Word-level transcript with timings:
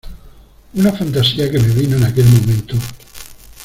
una 0.73 0.91
fantasía 0.93 1.51
que 1.51 1.59
me 1.59 1.67
vino 1.67 1.95
en 1.95 2.03
aquel 2.05 2.25
momento. 2.25 2.75